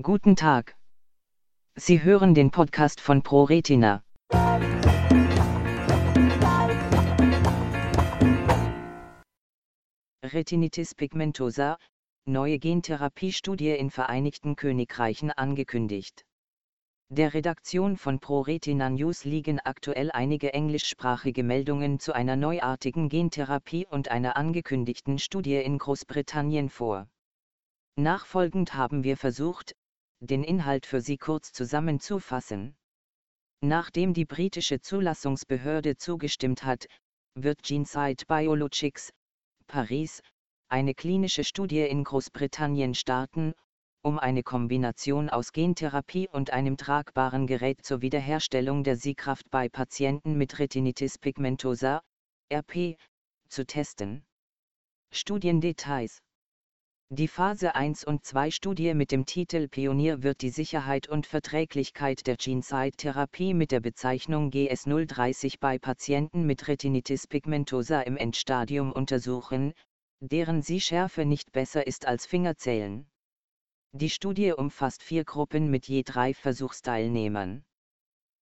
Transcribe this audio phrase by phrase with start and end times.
[0.00, 0.76] Guten Tag.
[1.74, 4.04] Sie hören den Podcast von ProRetina.
[10.22, 11.78] Retinitis pigmentosa,
[12.26, 16.24] neue Gentherapiestudie in Vereinigten Königreichen angekündigt.
[17.08, 24.12] Der Redaktion von ProRetina News liegen aktuell einige englischsprachige Meldungen zu einer neuartigen Gentherapie und
[24.12, 27.08] einer angekündigten Studie in Großbritannien vor.
[27.96, 29.74] Nachfolgend haben wir versucht,
[30.20, 32.76] den Inhalt für Sie kurz zusammenzufassen.
[33.60, 36.86] Nachdem die britische Zulassungsbehörde zugestimmt hat,
[37.34, 39.12] wird GeneSight Biologics,
[39.66, 40.22] Paris,
[40.68, 43.54] eine klinische Studie in Großbritannien starten,
[44.02, 50.36] um eine Kombination aus Gentherapie und einem tragbaren Gerät zur Wiederherstellung der Sehkraft bei Patienten
[50.38, 52.02] mit Retinitis pigmentosa,
[52.52, 52.96] RP,
[53.48, 54.24] zu testen.
[55.10, 56.20] Studiendetails
[57.10, 62.26] die Phase 1 und 2 Studie mit dem Titel Pionier wird die Sicherheit und Verträglichkeit
[62.26, 69.72] der GeneSight-Therapie mit der Bezeichnung GS030 bei Patienten mit Retinitis pigmentosa im Endstadium untersuchen,
[70.20, 73.08] deren Sehschärfe nicht besser ist als Fingerzählen.
[73.92, 77.64] Die Studie umfasst vier Gruppen mit je drei Versuchsteilnehmern.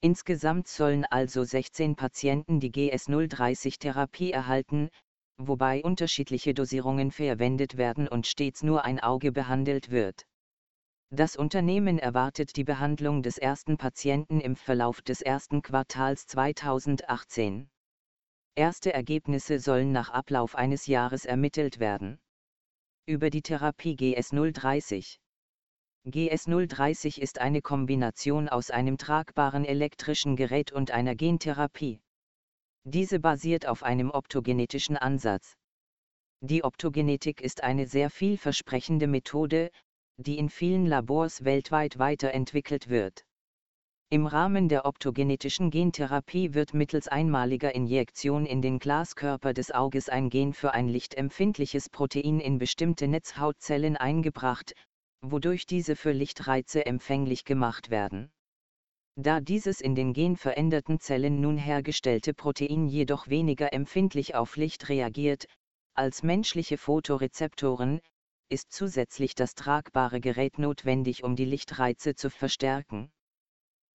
[0.00, 4.90] Insgesamt sollen also 16 Patienten die GS030-Therapie erhalten,
[5.38, 10.26] wobei unterschiedliche Dosierungen verwendet werden und stets nur ein Auge behandelt wird.
[11.10, 17.70] Das Unternehmen erwartet die Behandlung des ersten Patienten im Verlauf des ersten Quartals 2018.
[18.54, 22.18] Erste Ergebnisse sollen nach Ablauf eines Jahres ermittelt werden.
[23.06, 25.18] Über die Therapie GS030
[26.06, 32.00] GS030 ist eine Kombination aus einem tragbaren elektrischen Gerät und einer Gentherapie.
[32.90, 35.58] Diese basiert auf einem optogenetischen Ansatz.
[36.40, 39.70] Die Optogenetik ist eine sehr vielversprechende Methode,
[40.16, 43.26] die in vielen Labors weltweit weiterentwickelt wird.
[44.08, 50.30] Im Rahmen der optogenetischen Gentherapie wird mittels einmaliger Injektion in den Glaskörper des Auges ein
[50.30, 54.72] Gen für ein lichtempfindliches Protein in bestimmte Netzhautzellen eingebracht,
[55.20, 58.30] wodurch diese für Lichtreize empfänglich gemacht werden.
[59.20, 65.48] Da dieses in den genveränderten Zellen nun hergestellte Protein jedoch weniger empfindlich auf Licht reagiert,
[65.94, 68.00] als menschliche Photorezeptoren,
[68.48, 73.10] ist zusätzlich das tragbare Gerät notwendig, um die Lichtreize zu verstärken.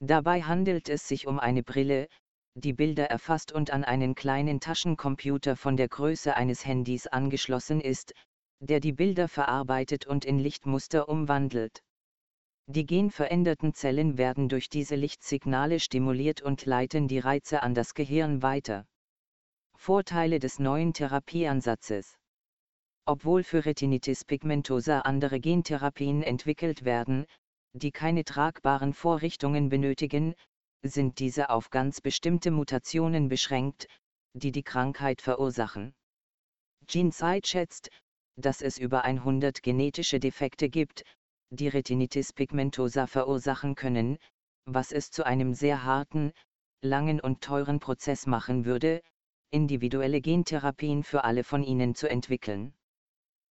[0.00, 2.08] Dabei handelt es sich um eine Brille,
[2.54, 8.12] die Bilder erfasst und an einen kleinen Taschencomputer von der Größe eines Handys angeschlossen ist,
[8.58, 11.80] der die Bilder verarbeitet und in Lichtmuster umwandelt.
[12.66, 18.42] Die genveränderten Zellen werden durch diese Lichtsignale stimuliert und leiten die Reize an das Gehirn
[18.42, 18.86] weiter.
[19.76, 22.16] Vorteile des neuen Therapieansatzes
[23.04, 27.26] Obwohl für Retinitis pigmentosa andere Gentherapien entwickelt werden,
[27.72, 30.34] die keine tragbaren Vorrichtungen benötigen,
[30.82, 33.88] sind diese auf ganz bestimmte Mutationen beschränkt,
[34.34, 35.94] die die Krankheit verursachen.
[36.86, 37.90] GeneSight schätzt,
[38.36, 41.04] dass es über 100 genetische Defekte gibt,
[41.54, 44.16] die Retinitis pigmentosa verursachen können,
[44.64, 46.32] was es zu einem sehr harten,
[46.80, 49.02] langen und teuren Prozess machen würde,
[49.50, 52.72] individuelle Gentherapien für alle von ihnen zu entwickeln.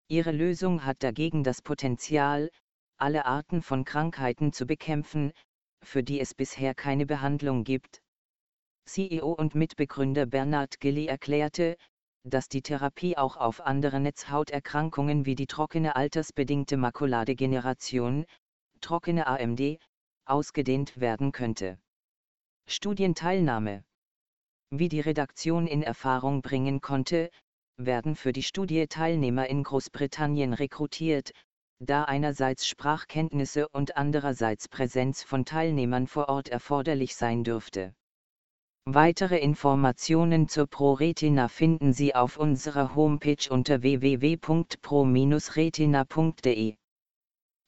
[0.09, 2.51] Ihre Lösung hat dagegen das Potenzial,
[2.97, 5.33] alle Arten von Krankheiten zu bekämpfen,
[5.83, 8.01] für die es bisher keine Behandlung gibt.
[8.87, 11.77] CEO und Mitbegründer Bernard Gilly erklärte,
[12.25, 18.27] dass die Therapie auch auf andere Netzhauterkrankungen wie die trockene altersbedingte Makuladegeneration,
[18.81, 19.79] trockene AMD,
[20.27, 21.79] ausgedehnt werden könnte.
[22.67, 23.85] Studienteilnahme
[24.71, 27.31] Wie die Redaktion in Erfahrung bringen konnte,
[27.77, 31.33] werden für die Studie Teilnehmer in Großbritannien rekrutiert,
[31.81, 37.95] da einerseits Sprachkenntnisse und andererseits Präsenz von Teilnehmern vor Ort erforderlich sein dürfte.
[38.87, 46.77] Weitere Informationen zur ProRetina finden Sie auf unserer Homepage unter www.pro-retina.de.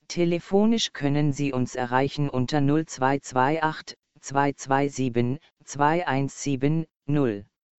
[0.09, 7.47] Telefonisch können Sie uns erreichen unter 0228 227 217 0.